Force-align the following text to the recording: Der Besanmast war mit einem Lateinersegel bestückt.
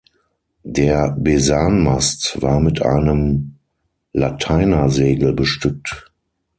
Der 0.65 1.11
Besanmast 1.11 2.41
war 2.41 2.59
mit 2.59 2.81
einem 2.81 3.57
Lateinersegel 4.13 5.31
bestückt. 5.33 6.11